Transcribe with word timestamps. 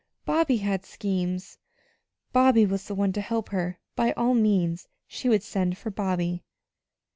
Bobby 0.25 0.57
had 0.57 0.83
schemes. 0.83 1.59
Bobby 2.33 2.65
was 2.65 2.87
the 2.87 2.95
one 2.95 3.13
to 3.13 3.21
help 3.21 3.49
her. 3.49 3.77
By 3.95 4.13
all 4.13 4.33
means, 4.33 4.87
she 5.05 5.29
would 5.29 5.43
send 5.43 5.77
for 5.77 5.91
Bobby! 5.91 6.43